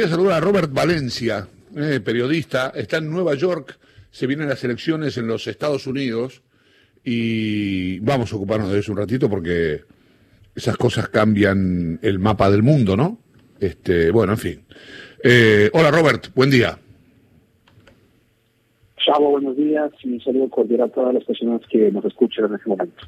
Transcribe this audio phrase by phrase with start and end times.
[0.00, 3.80] Voy a saludar a Robert Valencia, eh, periodista, está en Nueva York,
[4.12, 6.40] se vienen las elecciones en los Estados Unidos
[7.02, 9.80] y vamos a ocuparnos de eso un ratito porque
[10.54, 13.18] esas cosas cambian el mapa del mundo, ¿no?
[13.58, 14.60] Este, bueno, en fin.
[15.24, 16.78] Eh, hola Robert, buen día.
[19.04, 22.54] Chavo, buenos días y un saludo cordial a todas las personas que nos escuchan en
[22.54, 23.02] este momento.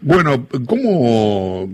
[0.00, 1.68] Bueno, ¿cómo,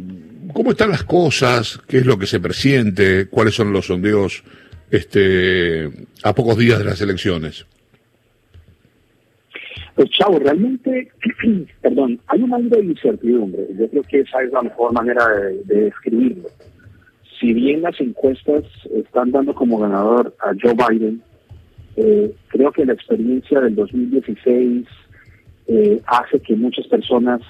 [0.52, 1.80] ¿cómo están las cosas?
[1.86, 3.28] ¿Qué es lo que se presiente?
[3.28, 4.42] ¿Cuáles son los sondeos
[4.90, 5.90] este,
[6.22, 7.66] a pocos días de las elecciones?
[9.94, 11.12] Pues Chavo, realmente,
[11.80, 13.66] perdón, hay un aire de incertidumbre.
[13.78, 16.48] Yo creo que esa es la mejor manera de, de describirlo.
[17.38, 18.64] Si bien las encuestas
[18.94, 21.22] están dando como ganador a Joe Biden,
[21.96, 24.86] eh, creo que la experiencia del 2016
[25.66, 27.40] eh, hace que muchas personas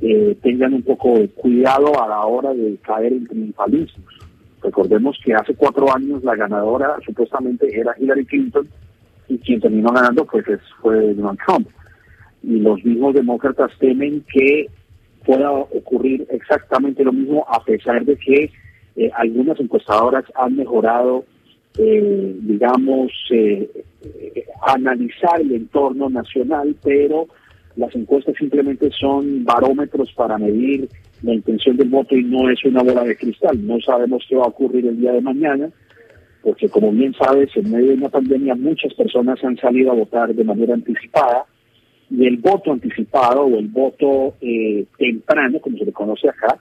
[0.00, 4.14] eh, tengan un poco de cuidado a la hora de caer en triunfalismos.
[4.62, 8.68] Recordemos que hace cuatro años la ganadora supuestamente era Hillary Clinton
[9.28, 10.44] y quien terminó ganando pues
[10.80, 11.68] fue Donald Trump.
[12.42, 14.68] Y los mismos demócratas temen que
[15.24, 18.50] pueda ocurrir exactamente lo mismo a pesar de que
[18.96, 21.24] eh, algunas encuestadoras han mejorado,
[21.78, 23.68] eh, digamos, eh,
[24.66, 27.26] analizar el entorno nacional, pero
[27.76, 30.88] las encuestas simplemente son barómetros para medir
[31.22, 33.64] la intención del voto y no es una bola de cristal.
[33.66, 35.70] No sabemos qué va a ocurrir el día de mañana,
[36.42, 40.34] porque como bien sabes, en medio de una pandemia muchas personas han salido a votar
[40.34, 41.44] de manera anticipada
[42.10, 46.58] y el voto anticipado o el voto eh, temprano, como se le conoce acá,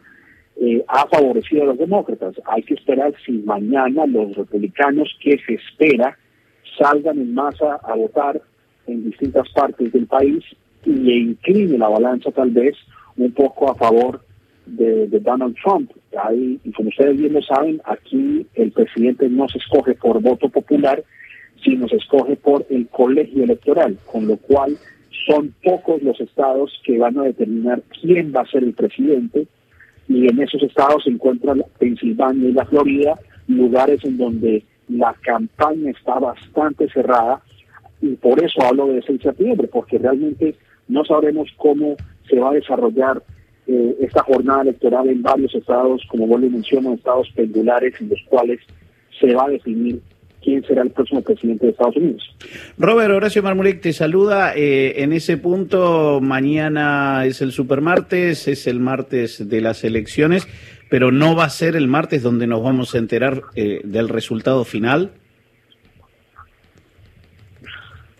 [0.57, 2.35] eh, ha favorecido a los demócratas.
[2.45, 6.17] Hay que esperar si mañana los republicanos que se espera
[6.77, 8.41] salgan en masa a votar
[8.87, 10.43] en distintas partes del país
[10.85, 12.75] y incline la balanza tal vez
[13.17, 14.21] un poco a favor
[14.65, 15.91] de, de Donald Trump.
[16.17, 20.49] Hay, y como ustedes bien lo saben, aquí el presidente no se escoge por voto
[20.49, 21.03] popular,
[21.63, 24.77] sino se escoge por el colegio electoral, con lo cual
[25.25, 29.47] son pocos los estados que van a determinar quién va a ser el presidente,
[30.07, 35.91] y en esos estados se encuentran Pensilvania y la Florida, lugares en donde la campaña
[35.91, 37.41] está bastante cerrada,
[38.01, 40.55] y por eso hablo de esa incertidumbre, porque realmente
[40.87, 41.95] no sabremos cómo
[42.29, 43.23] se va a desarrollar
[43.67, 48.19] eh, esta jornada electoral en varios estados, como vos le menciono, estados pendulares en los
[48.29, 48.59] cuales
[49.19, 50.01] se va a definir
[50.45, 52.23] quién será el próximo presidente de Estados Unidos.
[52.77, 54.53] Robert Horacio Marmurek te saluda.
[54.55, 60.47] Eh, en ese punto, mañana es el supermartes, es el martes de las elecciones,
[60.89, 64.63] pero no va a ser el martes donde nos vamos a enterar eh, del resultado
[64.63, 65.11] final.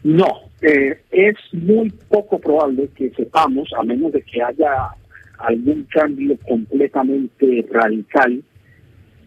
[0.03, 4.89] No, eh, es muy poco probable que sepamos, a menos de que haya
[5.37, 8.41] algún cambio completamente radical,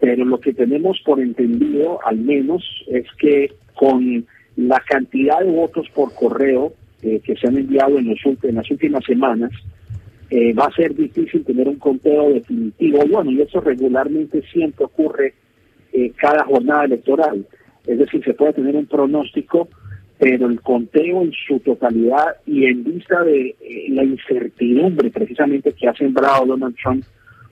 [0.01, 5.89] pero lo que tenemos por entendido, al menos, es que con la cantidad de votos
[5.95, 6.73] por correo
[7.03, 9.53] eh, que se han enviado en, los, en las últimas semanas,
[10.31, 12.99] eh, va a ser difícil tener un conteo definitivo.
[13.11, 15.35] Bueno, y eso regularmente siempre ocurre
[15.93, 17.47] eh, cada jornada electoral.
[17.87, 19.69] Es decir, se puede tener un pronóstico,
[20.19, 25.89] pero el conteo en su totalidad y en vista de eh, la incertidumbre precisamente que
[25.89, 27.05] ha sembrado Donald Trump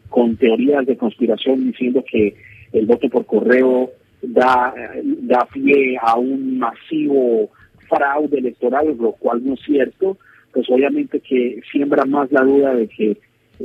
[0.08, 2.34] con teorías de conspiración diciendo que
[2.72, 3.90] el voto por correo
[4.22, 7.50] da, da pie a un masivo
[7.88, 10.16] fraude electoral, lo cual no es cierto,
[10.52, 13.16] pues obviamente que siembra más la duda de que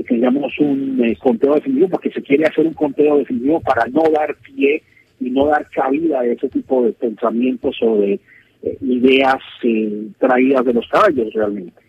[0.08, 4.36] tengamos un eh, conteo definitivo, porque se quiere hacer un conteo definitivo para no dar
[4.38, 4.84] pie
[5.20, 8.20] y no dar cabida a ese tipo de pensamientos o de
[8.64, 11.82] eh, ideas eh, traídas de los caballos realmente.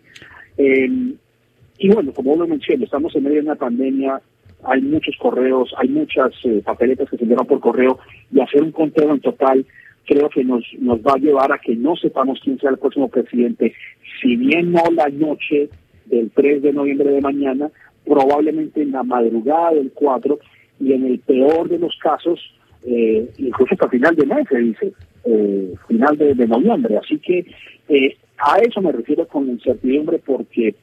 [0.59, 4.21] y bueno, como lo mencioné, estamos en medio de una pandemia,
[4.65, 6.33] hay muchos correos, hay muchas
[6.65, 7.99] papeletas que se envían por correo
[8.31, 9.66] y hacer un conteo en total
[10.06, 13.09] creo que nos, nos va a llevar a que no sepamos quién será el próximo
[13.09, 13.75] presidente,
[14.21, 15.69] si bien no la noche
[16.06, 17.71] del 3 de noviembre de mañana,
[18.04, 20.39] probablemente en la madrugada del 4
[20.81, 22.41] y en el peor de los casos,
[22.84, 24.93] eh, incluso hasta final de mes, se dice,
[25.24, 26.97] eh, final de, noviembre.
[26.97, 27.47] Así que
[27.89, 30.74] eh, a eso me refiero con incertidumbre porque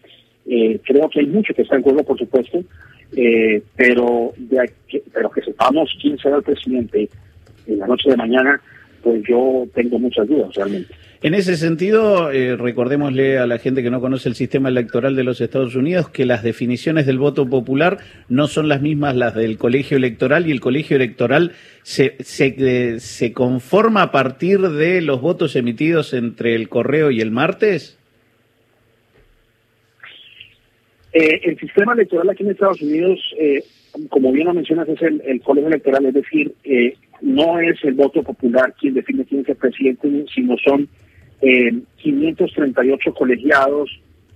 [0.45, 2.63] eh, creo que hay mucho que está en juego, por supuesto,
[3.15, 4.71] eh, pero, de,
[5.13, 7.09] pero que sepamos quién será el presidente
[7.67, 8.61] en la noche de mañana,
[9.03, 10.93] pues yo tengo muchas dudas realmente.
[11.21, 15.25] En ese sentido, eh, recordémosle a la gente que no conoce el sistema electoral de
[15.25, 17.97] los Estados Unidos que las definiciones del voto popular
[18.29, 21.51] no son las mismas las del colegio electoral y el colegio electoral
[21.83, 27.31] se, se, eh, conforma a partir de los votos emitidos entre el correo y el
[27.31, 27.99] martes.
[31.11, 33.63] Eh, el sistema electoral aquí en Estados Unidos, eh,
[34.09, 37.95] como bien lo mencionas, es el, el, colegio electoral, es decir, eh, no es el
[37.95, 40.87] voto popular quien define quién es el presidente, sino son
[41.41, 43.89] eh, 538 colegiados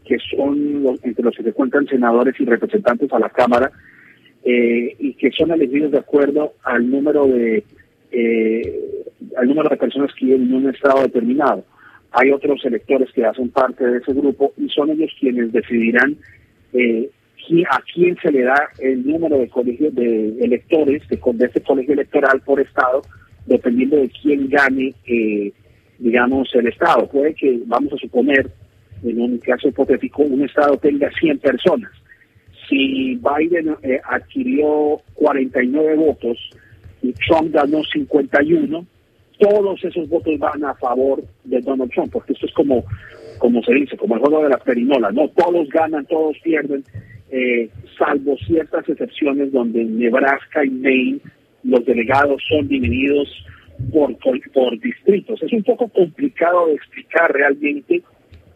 [0.06, 3.72] que son los, entre los que se cuentan senadores y representantes a la Cámara
[4.44, 7.64] eh, y que son elegidos de acuerdo al número de
[8.12, 8.80] eh,
[9.38, 11.64] al número de personas que viven en un estado determinado.
[12.12, 16.18] Hay otros electores que hacen parte de ese grupo y son ellos quienes decidirán
[16.74, 17.10] eh,
[17.70, 21.94] a quién se le da el número de colegios de electores de, de este colegio
[21.94, 23.02] electoral por estado,
[23.46, 25.52] dependiendo de quién gane, eh,
[26.00, 27.08] digamos, el estado.
[27.08, 28.50] Puede que, vamos a suponer,
[29.04, 31.92] en un caso hipotético, un estado tenga 100 personas.
[32.70, 36.38] Si Biden eh, adquirió 49 votos
[37.02, 38.86] y Trump ganó 51,
[39.40, 42.86] todos esos votos van a favor de Donald Trump, porque esto es como,
[43.40, 45.28] como se dice, como el juego de la perinola, ¿no?
[45.30, 46.84] Todos ganan, todos pierden
[47.36, 47.68] eh,
[47.98, 51.20] salvo ciertas excepciones donde Nebraska y Maine
[51.64, 53.28] los delegados son divididos
[53.92, 54.18] por,
[54.54, 55.42] por, distritos.
[55.42, 58.02] Es un poco complicado de explicar realmente.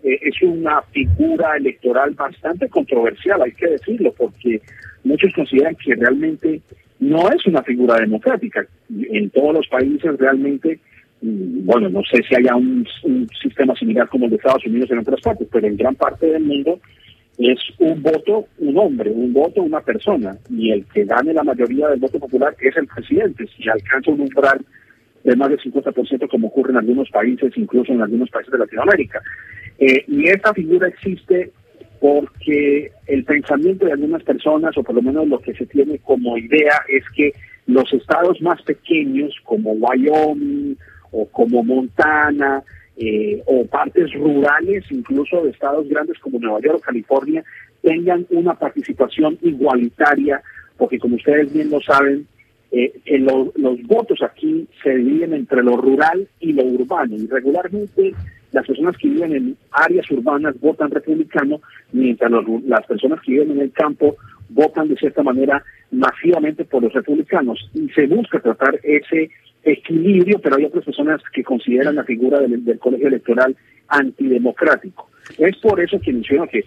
[0.04, 4.62] Eh, es una figura electoral bastante controversial, hay que decirlo, porque
[5.04, 6.62] muchos consideran que realmente
[7.00, 8.66] no es una figura democrática.
[8.90, 10.80] En todos los países realmente,
[11.22, 14.92] mm, bueno, no sé si haya un, un sistema similar como el de Estados Unidos
[14.92, 16.80] en otras partes, pero en gran parte del mundo
[17.38, 21.88] es un voto, un hombre, un voto, una persona, y el que gane la mayoría
[21.88, 23.46] del voto popular es el presidente.
[23.56, 24.66] Si alcanza un umbral
[25.28, 29.22] de más del 50%, como ocurre en algunos países, incluso en algunos países de Latinoamérica.
[29.78, 31.52] Eh, y esta figura existe
[32.00, 36.38] porque el pensamiento de algunas personas, o por lo menos lo que se tiene como
[36.38, 37.34] idea, es que
[37.66, 40.78] los estados más pequeños, como Wyoming
[41.12, 42.64] o como Montana,
[42.96, 47.44] eh, o partes rurales, incluso de estados grandes como Nueva York o California,
[47.82, 50.42] tengan una participación igualitaria,
[50.78, 52.26] porque como ustedes bien lo saben,
[52.72, 58.14] eh, los votos aquí se dividen entre lo rural y lo urbano, y regularmente
[58.52, 61.62] las personas que viven en áreas urbanas votan republicano,
[61.92, 62.32] mientras
[62.66, 64.16] las personas que viven en el campo
[64.50, 67.70] votan de cierta manera masivamente por los republicanos.
[67.74, 69.30] Y se busca tratar ese
[69.64, 73.56] equilibrio, pero hay otras personas que consideran la figura del, colegio electoral
[73.90, 75.10] antidemocrático.
[75.38, 76.64] Es por eso que menciono que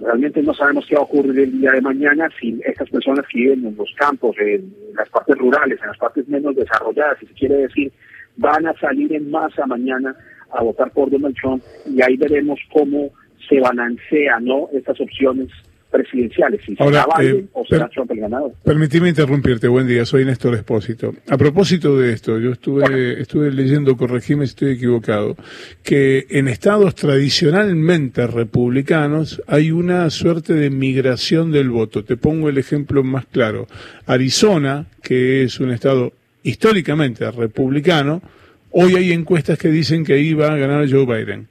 [0.00, 3.38] realmente no sabemos qué va a ocurrir el día de mañana si estas personas que
[3.38, 7.34] viven en los campos, en las partes rurales, en las partes menos desarrolladas, si se
[7.34, 7.92] quiere decir,
[8.36, 10.14] van a salir en masa mañana
[10.50, 13.10] a votar por Donald Trump y ahí veremos cómo
[13.48, 14.68] se balancean ¿no?
[14.72, 15.48] estas opciones
[15.90, 16.60] presidenciales.
[16.64, 18.52] Si Ahora, eh, o será Trump el ganador.
[18.64, 21.14] Permitime interrumpirte, buen día, soy Néstor Espósito.
[21.28, 25.36] A propósito de esto, yo estuve, estuve leyendo, corregime si estoy equivocado,
[25.82, 32.04] que en estados tradicionalmente republicanos hay una suerte de migración del voto.
[32.04, 33.66] Te pongo el ejemplo más claro.
[34.06, 36.12] Arizona, que es un estado
[36.42, 38.22] históricamente republicano,
[38.70, 41.48] hoy hay encuestas que dicen que ahí va a ganar Joe Biden.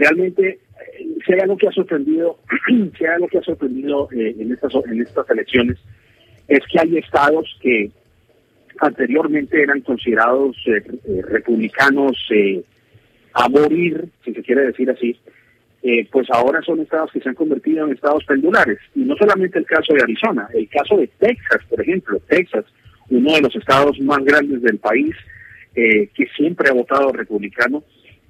[0.00, 0.58] Realmente
[0.98, 2.38] eh, hay algo que ha sorprendido,
[2.68, 5.78] hay algo que ha sorprendido eh, en estas en estas elecciones
[6.48, 7.90] es que hay estados que
[8.80, 10.82] anteriormente eran considerados eh,
[11.28, 12.16] republicanos
[13.34, 15.16] a morir, si se quiere decir así,
[16.10, 18.78] pues ahora son estados que se han convertido en estados pendulares.
[18.96, 22.64] Y no solamente el caso de Arizona, el caso de Texas, por ejemplo, Texas,
[23.10, 25.14] uno de los estados más grandes del país,
[25.74, 27.84] que siempre ha votado republicano,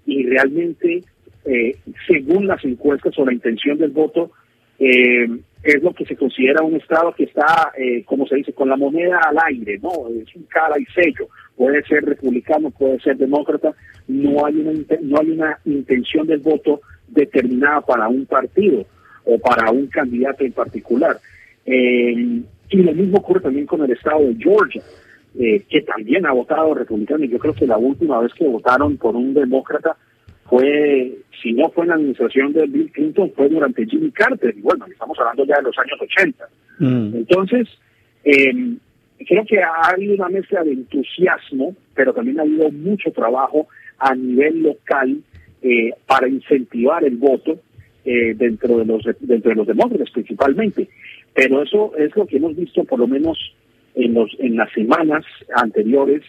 [0.05, 1.05] y realmente
[1.45, 4.31] eh, según las encuestas o la intención del voto,
[4.79, 5.27] eh,
[5.63, 8.77] es lo que se considera un Estado que está, eh, como se dice, con la
[8.77, 9.91] moneda al aire, ¿no?
[10.09, 11.29] Es un cara y sello.
[11.57, 13.73] Puede ser republicano, puede ser demócrata.
[14.09, 18.87] No hay una, no hay una intención del voto determinada para un partido
[19.25, 21.19] o para un candidato en particular.
[21.67, 24.83] y lo mismo ocurre también con el Estado de Georgia.
[25.35, 29.15] que también ha votado republicano y yo creo que la última vez que votaron por
[29.15, 29.97] un demócrata
[30.51, 34.61] fue, si no fue en la administración de Bill Clinton, fue durante Jimmy Carter, y
[34.61, 36.49] bueno, estamos hablando ya de los años 80.
[36.81, 37.15] Mm.
[37.15, 37.69] Entonces,
[38.25, 38.75] eh,
[39.27, 43.69] creo que ha habido una mezcla de entusiasmo, pero también ha habido mucho trabajo
[44.01, 45.19] a nivel local
[45.63, 47.61] eh, para incentivar el voto
[48.05, 50.89] eh, dentro de los dentro de los demócratas principalmente.
[51.33, 53.39] Pero eso es lo que hemos visto por lo menos
[53.95, 56.23] en los en las semanas anteriores,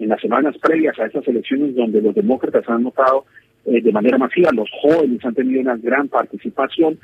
[0.00, 3.24] en las semanas previas a estas elecciones donde los demócratas han notado
[3.70, 6.98] eh, de manera masiva, los jóvenes han tenido una gran participación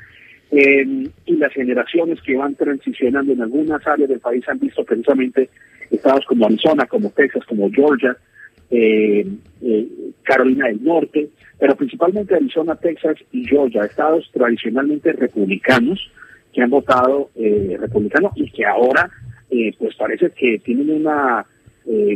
[0.51, 5.49] eh, y las generaciones que van transicionando en algunas áreas del país han visto precisamente
[5.91, 8.17] estados como Arizona, como Texas, como Georgia,
[8.71, 9.27] eh,
[10.23, 11.29] Carolina del Norte,
[11.59, 16.11] pero principalmente Arizona, Texas y Georgia, estados tradicionalmente republicanos
[16.51, 19.09] que han votado eh, republicano y que ahora
[19.51, 21.45] eh, pues parece que tienen una,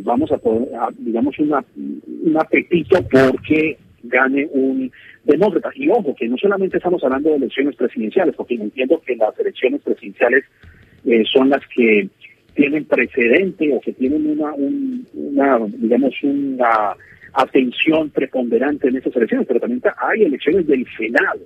[0.01, 4.91] vamos a poner, digamos, una, un apetito porque gane un
[5.23, 5.69] demócrata.
[5.75, 9.81] Y ojo, que no solamente estamos hablando de elecciones presidenciales, porque entiendo que las elecciones
[9.81, 10.45] presidenciales
[11.05, 12.09] eh, son las que
[12.55, 16.95] tienen precedente o que tienen una, una digamos, una
[17.33, 21.39] atención preponderante en esas elecciones, pero también hay elecciones del Senado.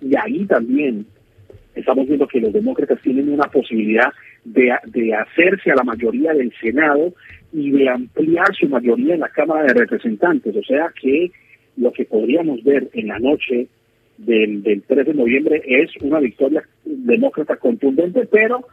[0.00, 1.04] Y ahí también
[1.74, 4.12] estamos viendo que los demócratas tienen una posibilidad
[4.44, 7.12] de, de hacerse a la mayoría del Senado
[7.52, 10.56] y de ampliar su mayoría en la Cámara de Representantes.
[10.56, 11.30] O sea que
[11.76, 13.68] lo que podríamos ver en la noche
[14.18, 18.64] del, del 3 de noviembre es una victoria demócrata contundente, pero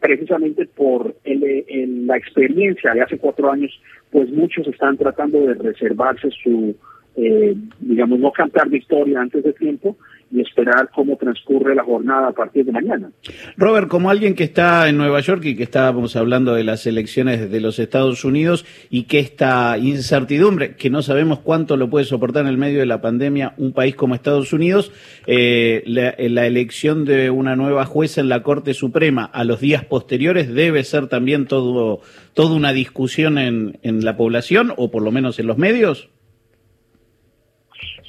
[0.00, 3.72] precisamente por la experiencia de hace cuatro años,
[4.10, 6.76] pues muchos están tratando de reservarse su,
[7.16, 9.96] eh, digamos, no cantar victoria antes de tiempo
[10.30, 13.10] y esperar cómo transcurre la jornada a partir de mañana.
[13.56, 17.50] Robert, como alguien que está en Nueva York y que estábamos hablando de las elecciones
[17.50, 22.42] de los Estados Unidos y que esta incertidumbre, que no sabemos cuánto lo puede soportar
[22.42, 24.92] en el medio de la pandemia un país como Estados Unidos,
[25.26, 29.84] eh, la, la, elección de una nueva jueza en la Corte Suprema a los días
[29.84, 32.00] posteriores debe ser también todo,
[32.34, 36.08] toda una discusión en la población o por lo menos en los medios.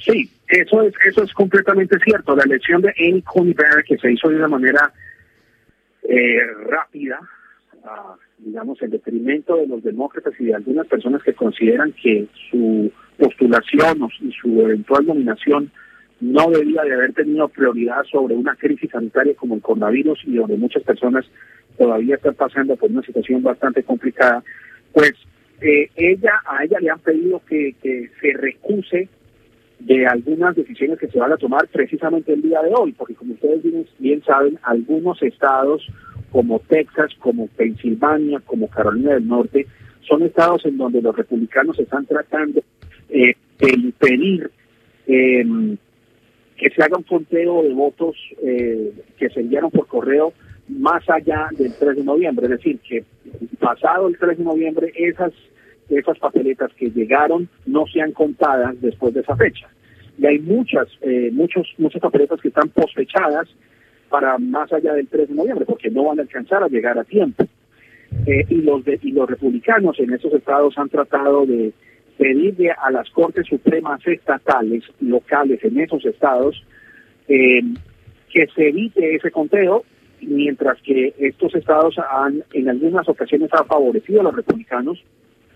[0.04, 2.36] Sí, eso es, eso es completamente cierto.
[2.36, 4.92] La elección de Amy Coney Barrett, que se hizo de una manera
[6.08, 7.18] eh, rápida,
[7.84, 12.90] uh, digamos, en detrimento de los demócratas y de algunas personas que consideran que su
[13.18, 15.70] postulación y su eventual nominación
[16.20, 20.56] no debía de haber tenido prioridad sobre una crisis sanitaria como el coronavirus y donde
[20.56, 21.26] muchas personas
[21.76, 24.42] todavía están pasando por una situación bastante complicada,
[24.92, 25.12] pues
[25.60, 29.08] eh, ella a ella le han pedido que, que se recuse
[29.80, 33.34] de algunas decisiones que se van a tomar precisamente el día de hoy, porque como
[33.34, 33.62] ustedes
[33.98, 35.86] bien, saben, algunos estados
[36.32, 39.66] como Texas, como Pensilvania, como Carolina del Norte,
[40.00, 42.62] son estados en donde los republicanos están tratando
[43.08, 44.50] eh, de impedir
[45.06, 45.76] em,
[46.56, 50.32] que se haga un conteo de votos eh, que se enviaron por correo
[50.68, 53.04] más allá del 3 de noviembre, es decir, que
[53.58, 55.32] pasado el 3 de noviembre esas
[55.88, 59.68] esas papeletas que llegaron no sean contadas después de esa fecha.
[60.18, 63.48] Y hay muchas, eh, muchos, muchas papeletas que están posfechadas
[64.08, 67.04] para más allá del 3 de noviembre, porque no van a alcanzar a llegar a
[67.04, 67.46] tiempo.
[68.26, 71.72] Eh, y, los de, y los republicanos en esos estados han tratado de
[72.16, 76.64] pedirle a las Cortes Supremas estatales, locales en esos estados,
[77.28, 77.60] eh,
[78.30, 79.84] que se evite ese conteo,
[80.20, 85.02] mientras que estos estados han en algunas ocasiones han favorecido a los republicanos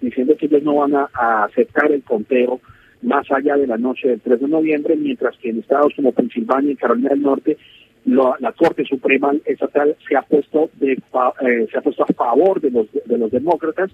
[0.03, 1.09] diciendo que ellos no van a,
[1.45, 2.61] aceptar el conteo
[3.01, 6.73] más allá de la noche del 3 de noviembre, mientras que en estados como Pensilvania
[6.73, 7.57] y Carolina del Norte
[8.05, 12.71] la Corte Suprema estatal se ha puesto de, eh, se ha puesto a favor de
[12.71, 13.93] los de los demócratas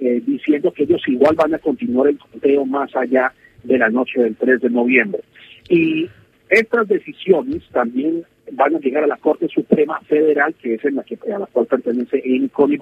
[0.00, 3.32] eh, diciendo que ellos igual van a continuar el conteo más allá
[3.64, 5.20] de la noche del 3 de noviembre.
[5.68, 6.08] Y
[6.48, 11.02] estas decisiones también van a llegar a la Corte Suprema Federal que es en la
[11.02, 12.78] que a la cual pertenece Amy Coney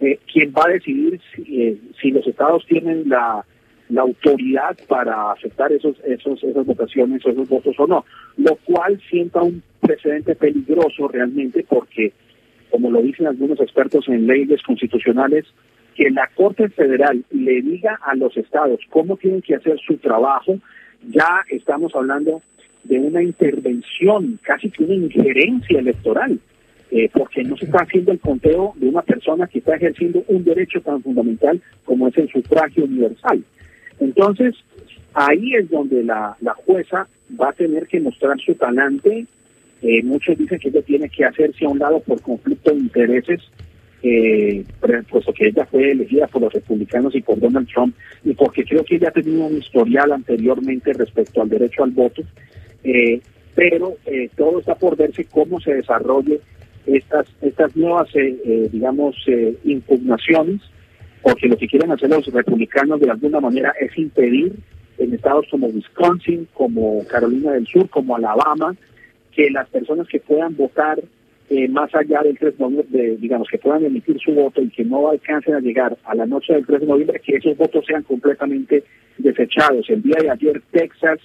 [0.00, 3.44] eh, quien va a decidir si, eh, si, los estados tienen la,
[3.98, 8.04] autoridad para aceptar esos, esos, esas votaciones esos votos o no,
[8.36, 12.12] lo cual sienta un precedente peligroso realmente porque,
[12.70, 15.44] como lo dicen algunos expertos en leyes constitucionales,
[15.96, 20.56] que la Corte Federal le diga a los estados cómo tienen que hacer su trabajo,
[21.08, 22.42] ya estamos hablando
[22.84, 26.38] de una intervención, casi que una injerencia electoral
[26.92, 30.42] eh, porque no se está haciendo el conteo de una persona que está ejerciendo un
[30.42, 33.44] derecho tan fundamental como es el sufragio universal.
[34.00, 34.56] Entonces,
[35.14, 37.06] ahí es donde la, jueza
[37.40, 39.26] va a tener que mostrar su talante.
[39.82, 43.40] Eh, muchos dicen que ella tiene que hacerse a un lado por conflicto de intereses,
[44.02, 44.64] eh,
[45.08, 47.94] puesto que ella fue elegida por los republicanos y por Donald Trump,
[48.24, 52.22] y porque creo que ella ha tenido un historial anteriormente respecto al derecho al voto.
[52.82, 53.20] Eh,
[53.54, 53.96] pero
[54.36, 56.40] todo está por verse cómo se desarrolle
[56.86, 60.60] estas, estas nuevas, eh, eh, digamos, eh, impugnaciones,
[61.22, 64.54] porque lo que quieren hacer los republicanos de alguna manera es impedir
[64.98, 68.74] en estados como Wisconsin, como Carolina del Sur, como Alabama,
[69.32, 71.00] que las personas que puedan votar
[71.70, 75.08] más allá del 3 de noviembre, digamos, que puedan emitir su voto y que no
[75.08, 78.84] alcancen a llegar a la noche del 3 de noviembre, que esos votos sean completamente
[79.18, 79.90] desechados.
[79.90, 81.18] El día de ayer Texas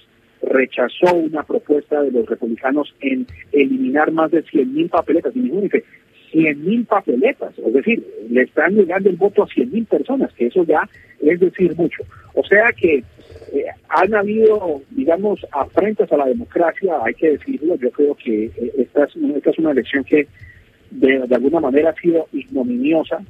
[0.46, 5.34] rechazó una propuesta de los republicanos en eliminar más de 100.000 papeletas.
[5.36, 5.84] Y me dice,
[6.32, 10.88] 100.000 papeletas, es decir, le están llegando el voto a 100.000 personas, que eso ya
[11.20, 12.02] es decir mucho.
[12.34, 12.96] O sea que
[13.52, 17.76] eh, han habido, digamos, afrentas a la democracia, hay que decirlo.
[17.76, 20.26] Yo creo que eh, esta, es, esta es una elección que
[20.90, 23.24] de, alguna manera ha sido ignominiosa,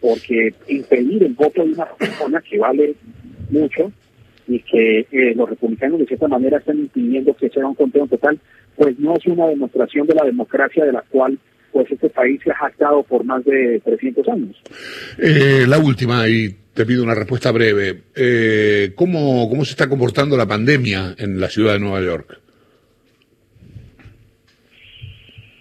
[0.00, 2.94] porque impedir el voto de una persona que vale
[3.50, 3.92] mucho
[4.46, 8.38] y que eh, los republicanos de cierta manera están impidiendo que sea un conteo total,
[8.76, 11.38] pues no es una demostración de la democracia de la cual
[11.72, 14.56] pues este país se ha jactado por más de 300 años.
[15.18, 18.02] Eh, la última, y te pido una respuesta breve.
[18.14, 22.38] Eh, ¿cómo, ¿Cómo se está comportando la pandemia en la ciudad de Nueva York?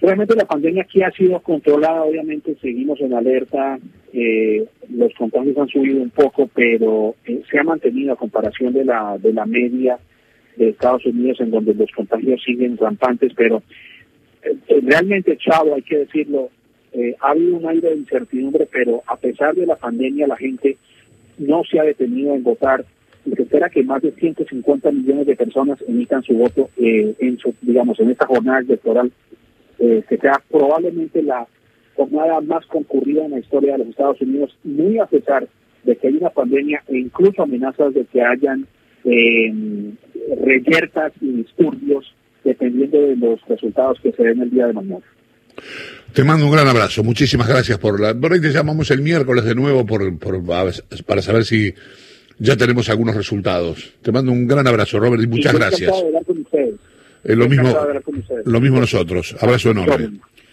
[0.02, 3.78] Realmente la pandemia aquí ha sido controlada, obviamente seguimos en alerta,
[4.14, 8.84] eh, los contagios han subido un poco, pero eh, se ha mantenido a comparación de
[8.84, 10.00] la, de la media
[10.58, 13.64] de Estados Unidos, en donde los contagios siguen rampantes, pero
[14.44, 16.50] eh, realmente, Chavo, hay que decirlo,
[17.22, 20.76] ha habido un aire de incertidumbre, pero a pesar de la pandemia, la gente
[21.38, 22.84] no se ha detenido en votar.
[23.26, 27.56] Y se espera que más de 150 millones de personas emitan su voto en su,
[27.62, 29.10] digamos, en esta jornada electoral,
[29.78, 31.48] que sea probablemente la
[32.02, 35.48] jornada más concurrida en la historia de los Estados Unidos, muy a pesar
[35.84, 38.68] de que hay una pandemia e incluso amenazas de que hayan
[39.04, 39.54] eh,
[40.44, 45.04] reyertas y disturbios dependiendo de los resultados que se den el día de mañana.
[46.14, 48.14] Te mando un gran abrazo, muchísimas gracias por la...
[48.14, 50.02] Por ahí te llamamos el miércoles de nuevo por,
[51.06, 51.74] para saber si
[52.40, 53.94] ya tenemos algunos resultados.
[54.02, 55.92] Te mando un gran abrazo, Robert, y muchas gracias.
[55.92, 56.76] De con ustedes.
[57.24, 57.78] lo, mismo,
[58.46, 59.36] lo mismo nosotros.
[59.40, 60.20] Abrazo enorme.